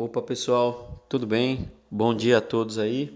Opa 0.00 0.22
pessoal, 0.22 1.04
tudo 1.08 1.26
bem? 1.26 1.68
Bom 1.90 2.14
dia 2.14 2.38
a 2.38 2.40
todos 2.40 2.78
aí. 2.78 3.12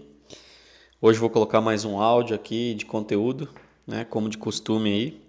Hoje 0.99 1.17
vou 1.17 1.29
colocar 1.29 1.61
mais 1.61 1.85
um 1.85 1.97
áudio 1.97 2.35
aqui 2.35 2.73
de 2.73 2.85
conteúdo, 2.85 3.47
né, 3.87 4.03
como 4.03 4.27
de 4.27 4.37
costume 4.37 4.91
aí. 4.91 5.21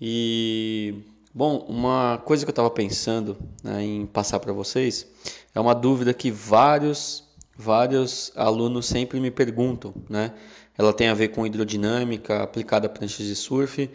E 0.00 1.04
bom, 1.32 1.58
uma 1.68 2.18
coisa 2.24 2.44
que 2.44 2.48
eu 2.48 2.52
estava 2.52 2.68
pensando 2.68 3.36
né, 3.62 3.80
em 3.84 4.06
passar 4.06 4.40
para 4.40 4.52
vocês 4.52 5.06
é 5.54 5.60
uma 5.60 5.72
dúvida 5.72 6.12
que 6.12 6.32
vários 6.32 7.22
vários 7.56 8.32
alunos 8.34 8.86
sempre 8.86 9.20
me 9.20 9.30
perguntam, 9.30 9.94
né? 10.08 10.34
Ela 10.76 10.92
tem 10.92 11.06
a 11.06 11.14
ver 11.14 11.28
com 11.28 11.46
hidrodinâmica 11.46 12.42
aplicada 12.42 12.88
a 12.88 12.90
pranchas 12.90 13.24
de 13.24 13.36
surf, 13.36 13.88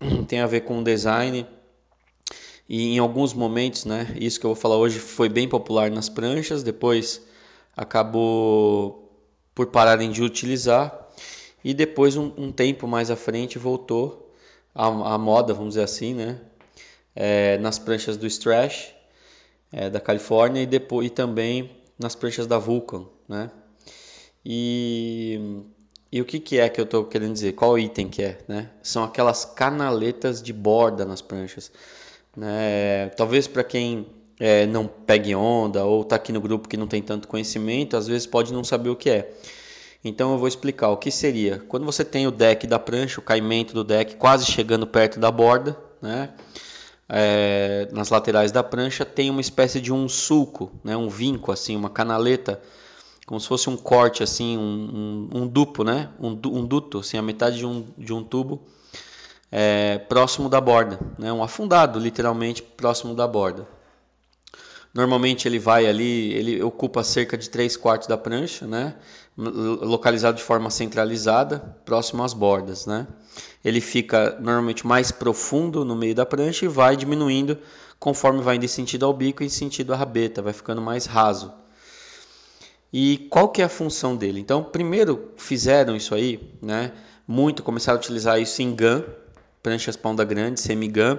tem 0.26 0.40
a 0.40 0.46
ver 0.46 0.62
com 0.62 0.82
design 0.82 1.46
e 2.72 2.94
em 2.94 3.00
alguns 3.00 3.34
momentos, 3.34 3.84
né, 3.84 4.14
isso 4.20 4.38
que 4.38 4.46
eu 4.46 4.50
vou 4.50 4.54
falar 4.54 4.76
hoje 4.76 5.00
foi 5.00 5.28
bem 5.28 5.48
popular 5.48 5.90
nas 5.90 6.08
pranchas, 6.08 6.62
depois 6.62 7.20
acabou 7.76 9.10
por 9.52 9.66
pararem 9.66 10.12
de 10.12 10.22
utilizar 10.22 11.08
e 11.64 11.74
depois 11.74 12.16
um, 12.16 12.32
um 12.38 12.52
tempo 12.52 12.86
mais 12.86 13.10
à 13.10 13.16
frente 13.16 13.58
voltou 13.58 14.32
à, 14.72 15.18
moda, 15.18 15.52
vamos 15.52 15.70
dizer 15.70 15.82
assim, 15.82 16.14
né, 16.14 16.38
é, 17.16 17.58
nas 17.58 17.76
pranchas 17.76 18.16
do 18.16 18.24
Strash 18.28 18.94
é, 19.72 19.90
da 19.90 19.98
Califórnia 19.98 20.62
e 20.62 20.66
depois 20.66 21.08
e 21.08 21.10
também 21.10 21.72
nas 21.98 22.14
pranchas 22.14 22.46
da 22.46 22.56
Vulcan, 22.56 23.04
né? 23.28 23.50
E, 24.46 25.64
e 26.12 26.20
o 26.20 26.24
que, 26.24 26.38
que 26.38 26.58
é 26.60 26.68
que 26.68 26.80
eu 26.80 26.84
estou 26.84 27.04
querendo 27.04 27.32
dizer? 27.32 27.52
Qual 27.52 27.76
item 27.76 28.08
que 28.08 28.22
é? 28.22 28.38
Né? 28.48 28.70
São 28.80 29.02
aquelas 29.04 29.44
canaletas 29.44 30.40
de 30.40 30.52
borda 30.52 31.04
nas 31.04 31.20
pranchas. 31.20 31.70
Né? 32.36 33.08
Talvez 33.16 33.46
para 33.46 33.64
quem 33.64 34.06
é, 34.38 34.66
não 34.66 34.86
pegue 34.86 35.34
onda 35.34 35.84
ou 35.84 36.02
está 36.02 36.16
aqui 36.16 36.32
no 36.32 36.40
grupo 36.40 36.68
que 36.68 36.76
não 36.76 36.86
tem 36.86 37.02
tanto 37.02 37.28
conhecimento, 37.28 37.96
às 37.96 38.06
vezes 38.06 38.26
pode 38.26 38.52
não 38.52 38.64
saber 38.64 38.90
o 38.90 38.96
que 38.96 39.10
é. 39.10 39.30
Então 40.02 40.32
eu 40.32 40.38
vou 40.38 40.48
explicar 40.48 40.88
o 40.88 40.96
que 40.96 41.10
seria. 41.10 41.58
Quando 41.68 41.84
você 41.84 42.02
tem 42.04 42.26
o 42.26 42.30
deck 42.30 42.66
da 42.66 42.78
prancha, 42.78 43.20
o 43.20 43.22
caimento 43.22 43.74
do 43.74 43.84
deck 43.84 44.16
quase 44.16 44.46
chegando 44.46 44.86
perto 44.86 45.20
da 45.20 45.30
borda, 45.30 45.76
né? 46.00 46.30
É, 47.12 47.88
nas 47.92 48.08
laterais 48.08 48.52
da 48.52 48.62
prancha 48.62 49.04
tem 49.04 49.30
uma 49.30 49.40
espécie 49.40 49.80
de 49.80 49.92
um 49.92 50.08
sulco, 50.08 50.70
né? 50.84 50.96
um 50.96 51.08
vinco, 51.08 51.50
assim, 51.50 51.74
uma 51.74 51.90
canaleta, 51.90 52.62
como 53.26 53.40
se 53.40 53.48
fosse 53.48 53.68
um 53.68 53.76
corte, 53.76 54.22
assim, 54.22 54.56
um, 54.56 55.28
um, 55.34 55.42
um 55.42 55.46
dupo, 55.46 55.82
né? 55.82 56.08
um, 56.20 56.28
um 56.28 56.64
duto, 56.64 57.00
assim, 57.00 57.18
a 57.18 57.22
metade 57.22 57.58
de 57.58 57.66
um, 57.66 57.84
de 57.98 58.12
um 58.12 58.22
tubo 58.22 58.62
é, 59.50 59.98
próximo 59.98 60.48
da 60.48 60.60
borda, 60.60 60.98
né? 61.18 61.32
um 61.32 61.42
afundado 61.42 61.98
literalmente 61.98 62.62
próximo 62.62 63.14
da 63.14 63.26
borda. 63.26 63.66
Normalmente 64.92 65.46
ele 65.46 65.58
vai 65.58 65.86
ali, 65.86 66.32
ele 66.32 66.62
ocupa 66.62 67.04
cerca 67.04 67.38
de 67.38 67.48
3 67.48 67.76
quartos 67.76 68.08
da 68.08 68.16
prancha, 68.16 68.66
né? 68.66 68.96
localizado 69.36 70.36
de 70.36 70.42
forma 70.42 70.68
centralizada, 70.68 71.60
próximo 71.84 72.22
às 72.22 72.34
bordas. 72.34 72.86
Né? 72.86 73.06
Ele 73.64 73.80
fica 73.80 74.36
normalmente 74.40 74.86
mais 74.86 75.12
profundo 75.12 75.84
no 75.84 75.94
meio 75.94 76.14
da 76.14 76.26
prancha 76.26 76.64
e 76.64 76.68
vai 76.68 76.96
diminuindo 76.96 77.56
conforme 77.98 78.40
vai 78.40 78.56
indo 78.56 78.64
em 78.64 78.68
sentido 78.68 79.04
ao 79.04 79.12
bico 79.12 79.42
e 79.42 79.46
em 79.46 79.50
sentido 79.50 79.92
à 79.92 79.96
rabeta, 79.96 80.40
vai 80.42 80.52
ficando 80.52 80.80
mais 80.80 81.04
raso. 81.06 81.52
E 82.92 83.28
qual 83.30 83.48
que 83.48 83.62
é 83.62 83.64
a 83.66 83.68
função 83.68 84.16
dele? 84.16 84.40
Então, 84.40 84.64
primeiro 84.64 85.32
fizeram 85.36 85.94
isso 85.94 86.14
aí, 86.14 86.40
né? 86.60 86.92
Muito 87.28 87.62
começaram 87.62 87.98
a 87.98 88.00
utilizar 88.00 88.40
isso 88.40 88.60
em 88.62 88.74
GAN, 88.74 89.04
pranchas 89.62 89.96
ponda 89.96 90.24
grande, 90.24 90.60
semigun 90.60 91.18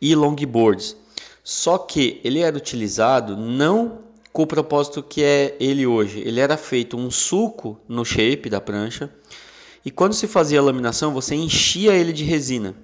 e 0.00 0.14
longboards. 0.14 0.96
Só 1.42 1.78
que 1.78 2.20
ele 2.22 2.40
era 2.40 2.56
utilizado 2.56 3.36
não 3.36 3.98
com 4.32 4.42
o 4.42 4.46
propósito 4.46 5.02
que 5.02 5.24
é 5.24 5.56
ele 5.58 5.86
hoje. 5.86 6.20
Ele 6.20 6.40
era 6.40 6.56
feito 6.56 6.96
um 6.96 7.10
suco 7.10 7.80
no 7.88 8.04
shape 8.04 8.48
da 8.48 8.60
prancha 8.60 9.10
e 9.84 9.90
quando 9.90 10.12
se 10.12 10.26
fazia 10.26 10.60
a 10.60 10.62
laminação 10.62 11.12
você 11.12 11.34
enchia 11.34 11.92
ele 11.92 12.12
de 12.12 12.24
resina. 12.24 12.74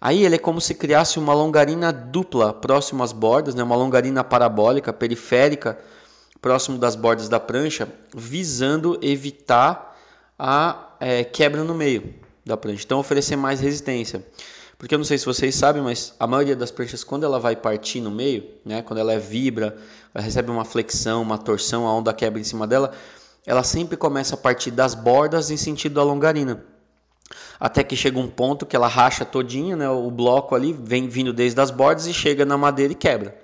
Aí 0.00 0.24
ele 0.24 0.36
é 0.36 0.38
como 0.38 0.60
se 0.60 0.74
criasse 0.74 1.18
uma 1.18 1.34
longarina 1.34 1.92
dupla 1.92 2.54
próximo 2.54 3.02
às 3.02 3.12
bordas, 3.12 3.54
né? 3.54 3.62
uma 3.62 3.76
longarina 3.76 4.24
parabólica, 4.24 4.94
periférica, 4.94 5.78
próximo 6.40 6.78
das 6.78 6.96
bordas 6.96 7.28
da 7.28 7.38
prancha, 7.38 7.86
visando 8.14 8.98
evitar 9.02 9.98
a 10.38 10.94
é, 10.98 11.22
quebra 11.22 11.62
no 11.64 11.74
meio 11.74 12.14
da 12.50 12.56
prancha. 12.56 12.84
Então 12.84 12.98
oferecer 12.98 13.36
mais 13.36 13.60
resistência. 13.60 14.24
Porque 14.76 14.94
eu 14.94 14.98
não 14.98 15.04
sei 15.04 15.18
se 15.18 15.26
vocês 15.26 15.54
sabem, 15.54 15.82
mas 15.82 16.14
a 16.18 16.26
maioria 16.26 16.56
das 16.56 16.70
pranchas, 16.70 17.04
quando 17.04 17.24
ela 17.24 17.38
vai 17.38 17.54
partir 17.54 18.00
no 18.00 18.10
meio, 18.10 18.44
né, 18.64 18.80
quando 18.80 18.98
ela 18.98 19.12
é 19.12 19.18
vibra, 19.18 19.76
ela 20.14 20.24
recebe 20.24 20.50
uma 20.50 20.64
flexão, 20.64 21.20
uma 21.20 21.36
torção, 21.36 21.86
a 21.86 21.92
onda 21.92 22.14
quebra 22.14 22.40
em 22.40 22.44
cima 22.44 22.66
dela, 22.66 22.92
ela 23.46 23.62
sempre 23.62 23.96
começa 23.96 24.34
a 24.36 24.38
partir 24.38 24.70
das 24.70 24.94
bordas 24.94 25.50
em 25.50 25.56
sentido 25.56 25.96
da 25.96 26.02
longarina. 26.02 26.64
Até 27.58 27.84
que 27.84 27.94
chega 27.94 28.18
um 28.18 28.26
ponto 28.26 28.64
que 28.64 28.74
ela 28.74 28.88
racha 28.88 29.22
todinha, 29.22 29.76
né, 29.76 29.88
o 29.90 30.10
bloco 30.10 30.54
ali 30.54 30.72
vem 30.72 31.08
vindo 31.08 31.32
desde 31.32 31.60
as 31.60 31.70
bordas 31.70 32.06
e 32.06 32.14
chega 32.14 32.46
na 32.46 32.56
madeira 32.56 32.92
e 32.92 32.96
quebra. 32.96 33.38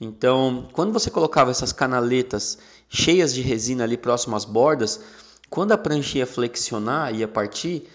Então, 0.00 0.68
quando 0.72 0.92
você 0.92 1.08
colocava 1.08 1.52
essas 1.52 1.72
canaletas 1.72 2.58
cheias 2.88 3.32
de 3.32 3.42
resina 3.42 3.84
ali 3.84 3.96
próximo 3.96 4.34
às 4.34 4.44
bordas, 4.44 5.00
quando 5.48 5.70
a 5.70 5.78
prancha 5.78 6.18
ia 6.18 6.26
flexionar, 6.26 7.14
ia 7.14 7.28
partir, 7.28 7.88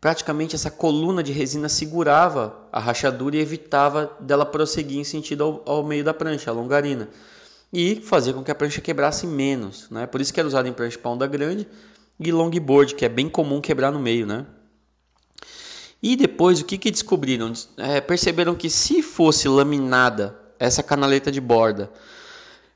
praticamente 0.00 0.54
essa 0.54 0.70
coluna 0.70 1.22
de 1.22 1.32
resina 1.32 1.68
segurava 1.68 2.56
a 2.72 2.80
rachadura 2.80 3.36
e 3.36 3.40
evitava 3.40 4.16
dela 4.18 4.46
prosseguir 4.46 4.98
em 4.98 5.04
sentido 5.04 5.44
ao, 5.44 5.62
ao 5.66 5.84
meio 5.84 6.02
da 6.02 6.14
prancha, 6.14 6.50
a 6.50 6.54
longarina. 6.54 7.08
E 7.72 8.00
fazia 8.00 8.32
com 8.32 8.42
que 8.42 8.50
a 8.50 8.54
prancha 8.54 8.80
quebrasse 8.80 9.26
menos. 9.26 9.88
Né? 9.90 10.06
Por 10.06 10.20
isso 10.20 10.32
que 10.32 10.40
era 10.40 10.48
usado 10.48 10.66
em 10.66 10.72
prancha 10.72 10.98
para 10.98 11.10
onda 11.10 11.26
grande 11.26 11.68
e 12.18 12.32
longboard, 12.32 12.94
que 12.94 13.04
é 13.04 13.08
bem 13.08 13.28
comum 13.28 13.60
quebrar 13.60 13.92
no 13.92 14.00
meio. 14.00 14.26
Né? 14.26 14.46
E 16.02 16.16
depois, 16.16 16.60
o 16.60 16.64
que, 16.64 16.78
que 16.78 16.90
descobriram? 16.90 17.52
É, 17.76 18.00
perceberam 18.00 18.54
que 18.54 18.70
se 18.70 19.02
fosse 19.02 19.48
laminada 19.48 20.36
essa 20.58 20.82
canaleta 20.82 21.30
de 21.30 21.40
borda 21.40 21.90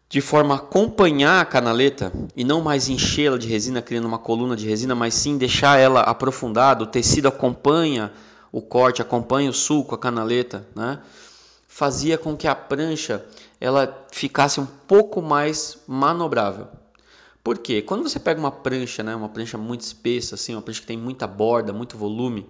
de 0.09 0.21
forma 0.21 0.55
a 0.55 0.59
acompanhar 0.59 1.41
a 1.41 1.45
canaleta 1.45 2.13
e 2.37 2.45
não 2.45 2.61
mais 2.61 2.89
enchê-la 2.89 3.39
de 3.39 3.49
resina, 3.49 3.83
criando 3.83 4.07
uma 4.07 4.19
coluna 4.19 4.55
de 4.55 4.69
resina, 4.69 4.95
mas 4.95 5.15
sim 5.15 5.37
deixar 5.37 5.79
ela 5.79 6.01
aprofundada, 6.01 6.85
o 6.85 6.87
tecido 6.87 7.29
acompanha 7.29 8.13
o 8.53 8.63
corte, 8.63 9.03
acompanha 9.03 9.51
o 9.51 9.55
sulco, 9.55 9.95
a 9.95 9.99
canaleta, 9.99 10.67
né? 10.77 11.01
fazia 11.75 12.17
com 12.17 12.37
que 12.37 12.47
a 12.47 12.55
prancha 12.55 13.27
ela 13.61 14.07
ficasse 14.13 14.61
um 14.61 14.67
pouco 14.67 15.21
mais 15.21 15.77
manobrável. 15.89 16.69
Por 17.43 17.59
quê? 17.59 17.83
Quando 17.83 18.09
você 18.09 18.21
pega 18.21 18.39
uma 18.39 18.53
prancha, 18.53 19.03
né, 19.03 19.15
uma 19.15 19.29
prancha 19.29 19.59
muito 19.59 19.81
espessa, 19.81 20.37
assim, 20.37 20.55
uma 20.55 20.63
prancha 20.63 20.81
que 20.81 20.87
tem 20.87 20.97
muita 20.97 21.27
borda, 21.27 21.73
muito 21.73 21.99
volume, 21.99 22.49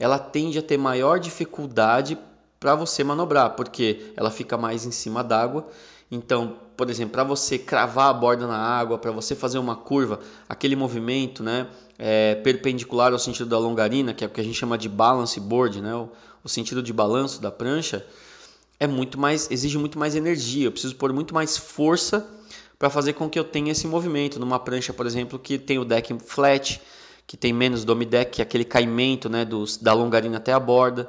ela 0.00 0.18
tende 0.18 0.58
a 0.58 0.62
ter 0.62 0.76
maior 0.76 1.20
dificuldade 1.20 2.18
para 2.58 2.74
você 2.74 3.04
manobrar, 3.04 3.50
porque 3.50 4.12
ela 4.16 4.32
fica 4.32 4.58
mais 4.58 4.84
em 4.84 4.90
cima 4.90 5.22
d'água 5.22 5.68
então, 6.10 6.56
por 6.76 6.90
exemplo, 6.90 7.12
para 7.12 7.22
você 7.22 7.56
cravar 7.56 8.08
a 8.08 8.12
borda 8.12 8.46
na 8.46 8.56
água, 8.56 8.98
para 8.98 9.12
você 9.12 9.36
fazer 9.36 9.58
uma 9.58 9.76
curva, 9.76 10.18
aquele 10.48 10.74
movimento 10.74 11.42
né, 11.42 11.68
é, 11.96 12.34
perpendicular 12.36 13.12
ao 13.12 13.18
sentido 13.18 13.48
da 13.48 13.58
longarina, 13.58 14.12
que 14.12 14.24
é 14.24 14.26
o 14.26 14.30
que 14.30 14.40
a 14.40 14.44
gente 14.44 14.56
chama 14.56 14.76
de 14.76 14.88
balance 14.88 15.38
board, 15.38 15.80
né, 15.80 15.94
o, 15.94 16.08
o 16.42 16.48
sentido 16.48 16.82
de 16.82 16.92
balanço 16.92 17.40
da 17.40 17.50
prancha, 17.50 18.04
é 18.80 18.88
muito 18.88 19.20
mais, 19.20 19.48
exige 19.50 19.78
muito 19.78 19.98
mais 19.98 20.16
energia. 20.16 20.66
Eu 20.66 20.72
preciso 20.72 20.96
pôr 20.96 21.12
muito 21.12 21.32
mais 21.32 21.56
força 21.56 22.26
para 22.78 22.88
fazer 22.90 23.12
com 23.12 23.28
que 23.28 23.38
eu 23.38 23.44
tenha 23.44 23.70
esse 23.70 23.86
movimento. 23.86 24.40
Numa 24.40 24.58
prancha, 24.58 24.92
por 24.92 25.06
exemplo, 25.06 25.38
que 25.38 25.58
tem 25.58 25.78
o 25.78 25.84
deck 25.84 26.16
flat, 26.24 26.80
que 27.26 27.36
tem 27.36 27.52
menos 27.52 27.84
dome 27.84 28.06
deck, 28.06 28.32
que 28.32 28.42
é 28.42 28.44
aquele 28.44 28.64
caimento 28.64 29.28
né, 29.28 29.44
dos, 29.44 29.76
da 29.76 29.92
longarina 29.92 30.38
até 30.38 30.52
a 30.52 30.58
borda 30.58 31.08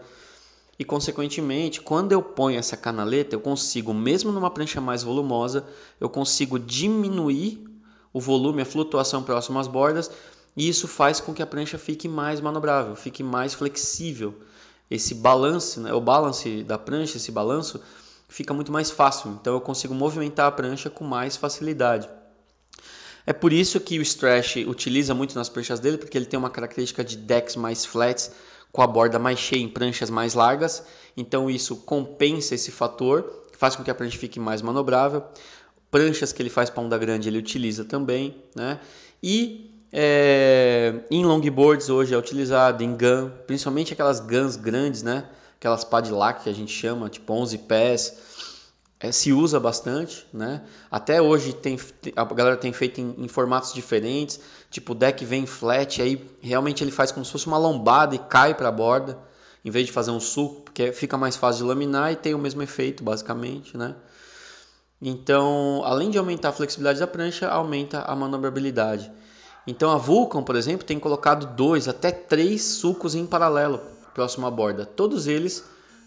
e 0.82 0.84
consequentemente, 0.84 1.80
quando 1.80 2.12
eu 2.12 2.24
ponho 2.24 2.58
essa 2.58 2.76
canaleta, 2.76 3.36
eu 3.36 3.40
consigo, 3.40 3.94
mesmo 3.94 4.32
numa 4.32 4.50
prancha 4.50 4.82
mais 4.82 5.04
volumosa, 5.04 5.64
eu 6.00 6.10
consigo 6.10 6.58
diminuir 6.58 7.64
o 8.12 8.20
volume, 8.20 8.64
a 8.64 8.66
flutuação 8.66 9.22
próximo 9.22 9.60
às 9.60 9.68
bordas, 9.68 10.10
e 10.58 10.68
isso 10.68 10.88
faz 10.88 11.20
com 11.20 11.36
que 11.36 11.44
a 11.44 11.46
prancha 11.46 11.78
fique 11.78 12.08
mais 12.08 12.42
manobrável, 12.42 12.96
fique 12.96 13.22
mais 13.22 13.54
flexível. 13.54 14.34
Esse 14.90 15.14
balance, 15.14 15.80
né, 15.80 15.94
o 15.94 16.02
balance 16.02 16.64
da 16.64 16.80
prancha, 16.80 17.18
esse 17.18 17.32
balanço, 17.32 17.80
fica 18.28 18.52
muito 18.52 18.72
mais 18.72 18.90
fácil. 18.90 19.38
Então 19.40 19.54
eu 19.54 19.62
consigo 19.62 19.94
movimentar 19.94 20.48
a 20.48 20.52
prancha 20.52 20.90
com 20.90 21.04
mais 21.04 21.38
facilidade. 21.38 22.10
É 23.24 23.34
por 23.34 23.54
isso 23.54 23.80
que 23.80 24.00
o 24.00 24.02
Strash 24.02 24.56
utiliza 24.66 25.14
muito 25.14 25.36
nas 25.36 25.48
pranchas 25.48 25.80
dele, 25.80 26.00
porque 26.00 26.18
ele 26.18 26.26
tem 26.26 26.40
uma 26.40 26.50
característica 26.50 27.04
de 27.04 27.18
decks 27.18 27.56
mais 27.56 27.86
flats, 27.86 28.32
com 28.72 28.82
a 28.82 28.88
borda 28.88 29.20
mais 29.20 29.40
cheia 29.40 29.62
em 29.62 29.68
pranchas 29.68 30.10
mais 30.10 30.34
largas, 30.34 30.84
então 31.16 31.50
isso 31.50 31.76
compensa 31.78 32.56
esse 32.56 32.72
fator, 32.72 33.46
faz 33.58 33.76
com 33.76 33.84
que 33.84 33.92
a 33.92 33.96
prancha 33.96 34.18
fique 34.18 34.40
mais 34.40 34.62
manobrável. 34.62 35.24
Pranchas 35.90 36.32
que 36.32 36.42
ele 36.42 36.50
faz 36.50 36.70
para 36.70 36.82
onda 36.82 36.98
grande 36.98 37.28
ele 37.28 37.38
utiliza 37.38 37.84
também, 37.84 38.36
né? 38.56 38.80
E 39.22 39.72
é, 39.92 41.02
em 41.12 41.26
longboards 41.26 41.90
hoje 41.90 42.14
é 42.14 42.18
utilizado, 42.18 42.82
em 42.84 42.96
gun, 42.96 43.30
principalmente 43.46 43.92
aquelas 43.92 44.22
guns 44.22 44.56
grandes, 44.56 45.04
né? 45.04 45.26
Aquelas 45.60 45.84
padlock 45.84 46.44
que 46.44 46.50
a 46.50 46.54
gente 46.54 46.72
chama, 46.72 47.10
tipo 47.10 47.32
11 47.34 47.58
pés. 47.60 48.18
É, 49.02 49.12
se 49.12 49.34
usa 49.34 49.60
bastante, 49.60 50.28
né? 50.32 50.62
Até 50.90 51.20
hoje 51.20 51.54
tem, 51.54 51.78
a 52.16 52.24
galera 52.24 52.56
tem 52.56 52.72
feito 52.72 53.02
em, 53.02 53.16
em, 53.18 53.28
formatos 53.28 53.74
diferentes, 53.74 54.40
tipo 54.70 54.92
o 54.92 54.96
deck 54.96 55.26
vem 55.26 55.48
flat, 55.48 56.02
aí 56.02 56.30
realmente 56.40 56.84
ele 56.84 56.92
faz 56.92 57.12
como 57.12 57.26
se 57.26 57.32
fosse 57.32 57.48
uma 57.48 57.58
lombada 57.58 58.14
e 58.14 58.20
cai 58.20 58.54
para 58.54 58.68
a 58.68 58.72
borda, 58.72 59.18
em 59.66 59.72
vez 59.72 59.88
de 59.88 59.92
fazer 59.92 60.12
um 60.12 60.20
suco, 60.20 60.62
porque 60.62 60.92
fica 60.92 61.18
mais 61.18 61.36
fácil 61.36 61.64
de 61.64 61.70
laminar 61.70 62.12
e 62.12 62.16
tem 62.16 62.36
o 62.36 62.40
mesmo 62.40 62.62
efeito 62.62 63.04
basicamente, 63.04 63.76
né? 63.76 63.96
Então, 65.02 65.82
além 65.84 66.12
de 66.12 66.20
aumentar 66.20 66.50
a 66.50 66.54
flexibilidade 66.54 67.00
da 67.00 67.08
prancha, 67.08 67.48
aumenta 67.50 68.02
a 68.02 68.16
manobrabilidade. 68.16 69.12
Então 69.66 69.90
a 69.90 69.98
Vulcan, 69.98 70.44
por 70.44 70.56
exemplo, 70.56 70.86
tem 70.86 71.00
colocado 71.00 71.56
dois 71.56 71.88
até 71.88 72.12
três 72.12 72.64
sucos 72.64 73.16
em 73.16 73.26
paralelo 73.26 73.82
próximo 74.14 74.46
à 74.46 74.52
borda, 74.52 74.86
todos 74.86 75.26
eles 75.26 75.64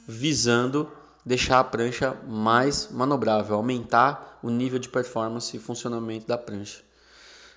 visando 0.07 0.89
deixar 1.25 1.61
a 1.61 1.65
prancha 1.65 2.17
mais 2.29 2.89
manobrável, 2.91 3.57
aumentar 3.57 4.39
o 4.43 4.51
nível 4.51 4.79
de 4.79 4.89
performance 4.89 5.57
e 5.57 5.61
funcionamento 5.61 6.27
da 6.27 6.37
prancha, 6.37 6.83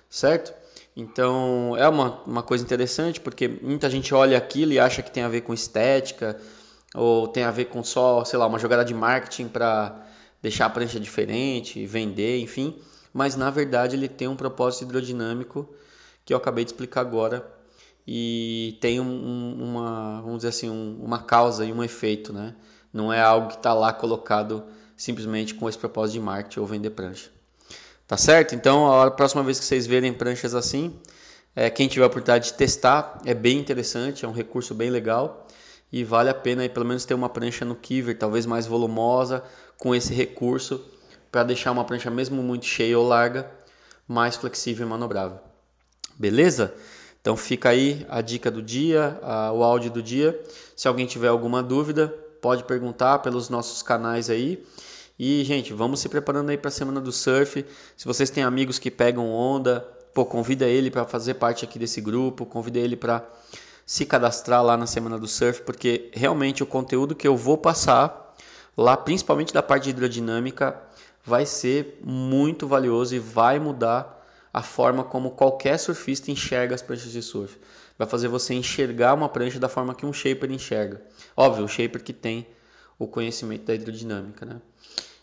certo? 0.08 0.52
Então 0.96 1.76
é 1.76 1.88
uma, 1.88 2.22
uma 2.22 2.42
coisa 2.42 2.64
interessante 2.64 3.20
porque 3.20 3.46
muita 3.46 3.88
gente 3.90 4.14
olha 4.14 4.38
aquilo 4.38 4.72
e 4.72 4.78
acha 4.78 5.02
que 5.02 5.10
tem 5.10 5.22
a 5.22 5.28
ver 5.28 5.42
com 5.42 5.52
estética 5.52 6.40
ou 6.94 7.28
tem 7.28 7.44
a 7.44 7.50
ver 7.50 7.66
com 7.66 7.84
só, 7.84 8.24
sei 8.24 8.38
lá, 8.38 8.46
uma 8.46 8.58
jogada 8.58 8.84
de 8.84 8.94
marketing 8.94 9.48
para 9.48 10.06
deixar 10.42 10.66
a 10.66 10.70
prancha 10.70 10.98
diferente, 10.98 11.86
vender, 11.86 12.40
enfim. 12.40 12.76
Mas 13.12 13.36
na 13.36 13.50
verdade 13.50 13.96
ele 13.96 14.08
tem 14.08 14.28
um 14.28 14.36
propósito 14.36 14.84
hidrodinâmico 14.84 15.68
que 16.24 16.32
eu 16.32 16.38
acabei 16.38 16.64
de 16.64 16.70
explicar 16.70 17.02
agora 17.02 17.46
e 18.06 18.78
tem 18.80 19.00
um, 19.00 19.62
uma, 19.62 20.22
vamos 20.22 20.38
dizer 20.38 20.48
assim, 20.48 20.70
um, 20.70 20.98
uma 21.02 21.22
causa 21.22 21.64
e 21.64 21.72
um 21.72 21.84
efeito, 21.84 22.32
né? 22.32 22.54
Não 22.92 23.12
é 23.12 23.20
algo 23.20 23.48
que 23.48 23.56
está 23.56 23.74
lá 23.74 23.92
colocado 23.92 24.64
simplesmente 24.96 25.54
com 25.54 25.68
esse 25.68 25.78
propósito 25.78 26.14
de 26.14 26.20
marketing 26.20 26.60
ou 26.60 26.66
vender 26.66 26.90
prancha. 26.90 27.30
Tá 28.06 28.16
certo? 28.16 28.54
Então, 28.54 28.90
a 28.90 29.10
próxima 29.10 29.42
vez 29.42 29.58
que 29.60 29.64
vocês 29.64 29.86
verem 29.86 30.12
pranchas 30.12 30.54
assim, 30.54 30.98
é, 31.54 31.68
quem 31.68 31.88
tiver 31.88 32.04
a 32.04 32.06
oportunidade 32.06 32.46
de 32.46 32.54
testar, 32.54 33.20
é 33.24 33.34
bem 33.34 33.58
interessante, 33.58 34.24
é 34.24 34.28
um 34.28 34.32
recurso 34.32 34.74
bem 34.74 34.90
legal 34.90 35.46
e 35.92 36.04
vale 36.04 36.30
a 36.30 36.34
pena 36.34 36.62
aí, 36.62 36.68
pelo 36.68 36.86
menos 36.86 37.04
ter 37.04 37.14
uma 37.14 37.28
prancha 37.28 37.64
no 37.64 37.74
Kiver, 37.74 38.16
talvez 38.18 38.46
mais 38.46 38.66
volumosa, 38.66 39.42
com 39.76 39.94
esse 39.94 40.12
recurso 40.12 40.84
para 41.30 41.44
deixar 41.44 41.72
uma 41.72 41.84
prancha 41.84 42.10
mesmo 42.10 42.42
muito 42.42 42.66
cheia 42.66 42.98
ou 42.98 43.06
larga, 43.06 43.50
mais 44.06 44.36
flexível 44.36 44.86
e 44.86 44.88
manobrável. 44.88 45.38
Beleza? 46.18 46.74
Então 47.20 47.36
fica 47.36 47.68
aí 47.68 48.06
a 48.08 48.20
dica 48.20 48.50
do 48.50 48.62
dia, 48.62 49.18
a, 49.22 49.52
o 49.52 49.62
áudio 49.62 49.90
do 49.90 50.02
dia. 50.02 50.38
Se 50.74 50.88
alguém 50.88 51.06
tiver 51.06 51.28
alguma 51.28 51.62
dúvida, 51.62 52.14
pode 52.40 52.64
perguntar 52.64 53.18
pelos 53.20 53.48
nossos 53.48 53.82
canais 53.82 54.30
aí. 54.30 54.64
E, 55.18 55.42
gente, 55.44 55.72
vamos 55.72 56.00
se 56.00 56.08
preparando 56.08 56.50
aí 56.50 56.56
para 56.56 56.68
a 56.68 56.72
semana 56.72 57.00
do 57.00 57.10
surf. 57.10 57.64
Se 57.96 58.06
vocês 58.06 58.30
têm 58.30 58.44
amigos 58.44 58.78
que 58.78 58.90
pegam 58.90 59.30
onda, 59.30 59.80
pô, 60.14 60.24
convida 60.24 60.66
ele 60.66 60.90
para 60.90 61.04
fazer 61.04 61.34
parte 61.34 61.64
aqui 61.64 61.78
desse 61.78 62.00
grupo, 62.00 62.46
convida 62.46 62.78
ele 62.78 62.96
para 62.96 63.28
se 63.84 64.04
cadastrar 64.04 64.62
lá 64.62 64.76
na 64.76 64.86
semana 64.86 65.18
do 65.18 65.26
surf, 65.26 65.62
porque 65.62 66.10
realmente 66.12 66.62
o 66.62 66.66
conteúdo 66.66 67.14
que 67.14 67.26
eu 67.26 67.36
vou 67.36 67.56
passar 67.56 68.36
lá, 68.76 68.96
principalmente 68.96 69.52
da 69.52 69.62
parte 69.62 69.84
de 69.84 69.90
hidrodinâmica, 69.90 70.80
vai 71.24 71.44
ser 71.44 71.98
muito 72.04 72.66
valioso 72.66 73.14
e 73.14 73.18
vai 73.18 73.58
mudar 73.58 74.17
a 74.58 74.62
forma 74.62 75.04
como 75.04 75.30
qualquer 75.30 75.78
surfista 75.78 76.32
enxerga 76.32 76.74
as 76.74 76.82
pranchas 76.82 77.12
de 77.12 77.22
surf. 77.22 77.56
Vai 77.96 78.08
fazer 78.08 78.26
você 78.26 78.54
enxergar 78.54 79.14
uma 79.14 79.28
prancha 79.28 79.60
da 79.60 79.68
forma 79.68 79.94
que 79.94 80.04
um 80.04 80.12
shaper 80.12 80.50
enxerga. 80.50 81.00
Óbvio, 81.36 81.64
o 81.64 81.68
shaper 81.68 82.02
que 82.02 82.12
tem 82.12 82.44
o 82.98 83.06
conhecimento 83.06 83.66
da 83.66 83.74
hidrodinâmica, 83.76 84.44
né? 84.44 84.60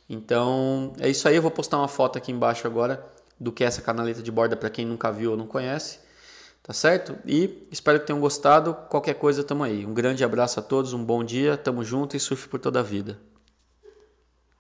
Então, 0.10 0.94
é 1.02 1.10
isso 1.10 1.28
aí. 1.28 1.36
Eu 1.36 1.42
vou 1.42 1.52
postar 1.52 1.80
uma 1.80 1.90
foto 1.90 2.18
aqui 2.18 2.32
embaixo 2.32 2.66
agora 2.66 3.06
do 3.38 3.52
que 3.52 3.66
é 3.66 3.68
essa 3.68 3.82
canaleta 3.82 4.24
de 4.24 4.32
borda 4.32 4.56
para 4.56 4.70
quem 4.70 4.86
nunca 4.86 5.12
viu 5.12 5.32
ou 5.32 5.38
não 5.38 5.48
conhece. 5.48 6.00
Tá 6.64 6.72
certo? 6.72 7.18
E 7.26 7.68
espero 7.70 8.00
que 8.00 8.08
tenham 8.08 8.22
gostado. 8.22 8.74
Qualquer 8.90 9.16
coisa, 9.16 9.44
tamo 9.44 9.66
aí. 9.66 9.86
Um 9.86 9.94
grande 9.94 10.24
abraço 10.24 10.62
a 10.62 10.64
todos, 10.64 10.94
um 10.94 11.04
bom 11.04 11.26
dia, 11.26 11.58
tamo 11.58 11.84
junto 11.84 12.16
e 12.16 12.22
surf 12.22 12.48
por 12.48 12.62
toda 12.62 12.80
a 12.80 12.84
vida. 12.84 13.20